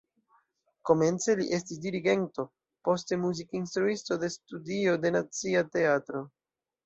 Komence 0.89 1.33
li 1.39 1.43
estis 1.57 1.81
dirigento, 1.83 2.45
poste 2.89 3.19
muzikinstruisto 3.27 4.19
de 4.23 4.29
studio 4.37 4.95
de 5.05 5.11
Nacia 5.17 5.61
Teatro. 5.77 6.23